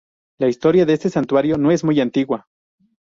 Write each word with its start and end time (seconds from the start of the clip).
La 0.39 0.47
historia 0.49 0.87
de 0.87 0.93
este 0.93 1.11
santuario 1.11 1.59
no 1.59 1.69
es 1.69 1.83
muy 1.83 1.99
antigua. 2.01 2.47